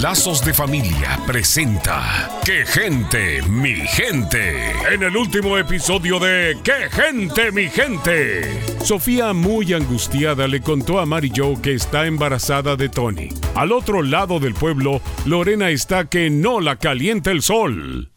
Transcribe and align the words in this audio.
Lazos 0.00 0.42
de 0.42 0.54
Familia 0.54 1.20
presenta 1.26 2.30
¡Qué 2.42 2.64
gente, 2.64 3.42
mi 3.42 3.74
gente! 3.74 4.72
En 4.90 5.02
el 5.02 5.14
último 5.14 5.58
episodio 5.58 6.18
de 6.18 6.56
¡Qué 6.64 6.88
gente, 6.90 7.52
mi 7.52 7.68
gente! 7.68 8.62
Sofía, 8.82 9.34
muy 9.34 9.74
angustiada, 9.74 10.48
le 10.48 10.62
contó 10.62 11.00
a 11.00 11.06
Mary 11.06 11.30
Joe 11.36 11.60
que 11.60 11.74
está 11.74 12.06
embarazada 12.06 12.76
de 12.76 12.88
Tony. 12.88 13.28
Al 13.54 13.72
otro 13.72 14.02
lado 14.02 14.40
del 14.40 14.54
pueblo, 14.54 15.02
Lorena 15.26 15.68
está 15.68 16.06
que 16.06 16.30
no 16.30 16.60
la 16.60 16.76
calienta 16.76 17.30
el 17.30 17.42
sol. 17.42 18.10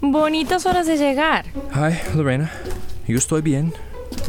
Bonitas 0.00 0.66
horas 0.66 0.88
de 0.88 0.96
llegar. 0.96 1.44
Hi, 1.72 2.16
Lorena. 2.16 2.50
Yo 3.06 3.16
estoy 3.16 3.42
bien, 3.42 3.72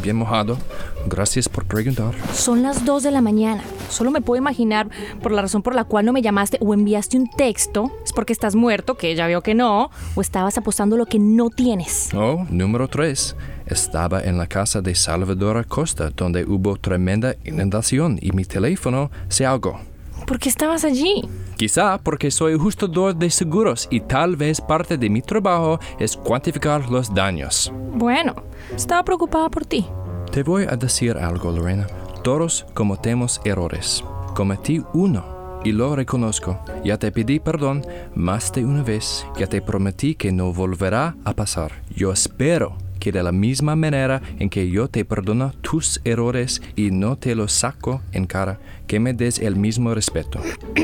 bien 0.04 0.18
mojado. 0.18 0.60
Gracias 1.06 1.50
por 1.50 1.66
preguntar. 1.66 2.14
Son 2.34 2.62
las 2.62 2.86
2 2.86 3.04
de 3.04 3.12
la 3.12 3.22
mañana. 3.22 3.64
Solo 3.90 4.12
me 4.12 4.22
puedo 4.22 4.40
imaginar 4.40 4.90
por 5.22 5.32
la 5.32 5.42
razón 5.42 5.62
por 5.62 5.76
la 5.76 5.84
cual 5.84 6.06
no 6.06 6.14
me 6.14 6.22
llamaste 6.22 6.58
o 6.62 6.74
enviaste 6.74 7.18
un 7.18 7.30
texto. 7.30 7.92
Es 8.04 8.14
porque 8.14 8.34
estás 8.34 8.56
muerto, 8.56 8.96
que 8.96 9.16
ya 9.16 9.28
veo 9.28 9.42
que 9.42 9.54
no, 9.54 9.90
o 10.16 10.22
estabas 10.22 10.58
apostando 10.58 10.98
lo 10.98 11.06
que 11.06 11.20
no 11.20 11.50
tienes. 11.50 12.10
Oh, 12.14 12.46
número 12.50 12.88
3. 12.88 13.36
Estaba 13.66 14.22
en 14.22 14.38
la 14.38 14.48
casa 14.48 14.82
de 14.82 14.96
Salvador 14.96 15.58
Acosta, 15.58 16.10
donde 16.10 16.46
hubo 16.46 16.78
tremenda 16.78 17.36
inundación 17.44 18.18
y 18.22 18.32
mi 18.32 18.46
teléfono 18.46 19.12
se 19.28 19.46
ahogó. 19.46 19.80
¿Por 20.26 20.40
qué 20.40 20.50
estabas 20.50 20.86
allí? 20.86 21.28
Quizá 21.58 21.98
porque 21.98 22.32
soy 22.32 22.54
ajustador 22.54 23.16
de 23.16 23.30
seguros 23.30 23.88
y 23.92 24.00
tal 24.00 24.36
vez 24.36 24.62
parte 24.62 24.98
de 24.98 25.10
mi 25.10 25.22
trabajo 25.22 25.80
es 26.00 26.16
cuantificar 26.16 26.90
los 26.90 27.14
daños. 27.14 27.72
Bueno, 27.94 28.34
estaba 28.76 29.04
preocupada 29.04 29.50
por 29.50 29.66
ti. 29.66 29.86
Te 30.34 30.42
voy 30.42 30.64
a 30.68 30.76
decir 30.76 31.16
algo, 31.18 31.52
Lorena. 31.52 31.86
Todos 32.24 32.66
cometemos 32.74 33.40
errores. 33.46 34.04
Cometí 34.34 34.82
uno 34.92 35.62
y 35.64 35.74
lo 35.74 35.96
reconozco. 35.96 36.60
Ya 36.84 36.98
te 36.98 37.12
pedí 37.12 37.40
perdón 37.40 37.86
más 38.16 38.52
de 38.52 38.66
una 38.66 38.82
vez. 38.82 39.28
Ya 39.38 39.46
te 39.46 39.62
prometí 39.62 40.16
que 40.16 40.32
no 40.32 40.52
volverá 40.52 41.16
a 41.24 41.34
pasar. 41.34 41.84
Yo 41.96 42.12
espero 42.12 42.76
que 43.00 43.12
de 43.12 43.22
la 43.22 43.32
misma 43.32 43.76
manera 43.76 44.24
en 44.40 44.50
que 44.50 44.68
yo 44.72 44.88
te 44.88 45.06
perdono 45.06 45.52
tus 45.62 46.02
errores 46.04 46.64
y 46.76 46.90
no 46.90 47.16
te 47.16 47.36
los 47.36 47.54
saco 47.54 48.02
en 48.12 48.26
cara, 48.26 48.60
que 48.88 49.00
me 49.00 49.14
des 49.14 49.38
el 49.38 49.56
mismo 49.56 49.94
respeto. 49.94 50.40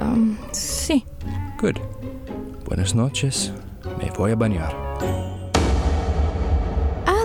Um, 0.00 0.38
sí. 0.50 1.04
Good. 1.60 1.76
Buenas 2.64 2.94
noches. 2.94 3.52
Me 3.98 4.10
voy 4.12 4.32
a 4.32 4.36
bañar. 4.36 4.74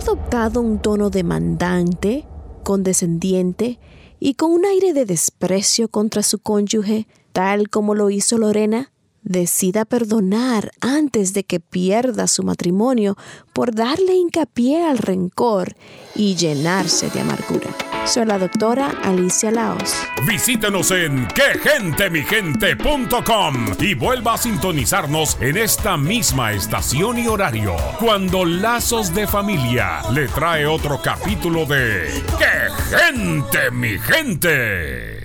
Adoptado 0.06 0.62
un 0.62 0.78
tono 0.78 1.10
demandante, 1.10 2.28
condescendiente 2.62 3.80
y 4.20 4.36
con 4.36 4.52
un 4.52 4.64
aire 4.64 4.94
de 4.94 5.04
desprecio 5.04 5.88
contra 5.88 6.22
su 6.22 6.38
cónyuge, 6.38 7.08
tal 7.34 7.70
como 7.72 7.96
lo 7.96 8.12
hizo 8.12 8.38
Lorena. 8.38 8.92
Decida 9.24 9.84
perdonar 9.84 10.70
antes 10.80 11.34
de 11.34 11.44
que 11.44 11.60
pierda 11.60 12.28
su 12.28 12.44
matrimonio 12.44 13.18
por 13.52 13.74
darle 13.74 14.14
hincapié 14.14 14.84
al 14.84 15.00
rencor 15.00 15.76
y 16.14 16.36
llenarse 16.36 17.10
de 17.10 17.22
amargura. 17.22 17.95
Soy 18.06 18.26
la 18.26 18.38
doctora 18.38 18.92
Alicia 19.04 19.50
Laos. 19.50 19.96
Visítenos 20.28 20.92
en 20.92 21.28
quegentemigente.com 21.28 23.56
y 23.80 23.96
vuelva 23.96 24.36
a 24.36 24.38
sintonizarnos 24.38 25.38
en 25.42 25.58
esta 25.58 25.98
misma 25.98 26.54
estación 26.54 27.18
y 27.18 27.28
horario 27.28 27.76
cuando 28.00 28.46
Lazos 28.46 29.12
de 29.14 29.26
Familia 29.26 30.04
le 30.14 30.28
trae 30.28 30.68
otro 30.68 31.02
capítulo 31.02 31.66
de 31.66 32.22
¡Qué 32.38 32.70
gente, 32.96 33.72
mi 33.72 33.98
gente! 33.98 35.25